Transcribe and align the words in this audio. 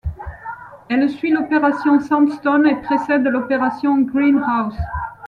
Elle 0.89 1.07
suit 1.11 1.29
l'opération 1.29 1.99
Sandstone 1.99 2.65
et 2.65 2.81
précède 2.81 3.21
l'opération 3.27 4.01
Greenhouse. 4.01 4.73